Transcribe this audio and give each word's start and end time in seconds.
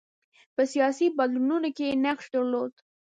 په 0.55 0.61
سیاسي 0.73 1.07
بدلونونو 1.17 1.69
کې 1.77 1.85
یې 1.89 1.95
نقش 2.05 2.25
درلود. 2.35 2.73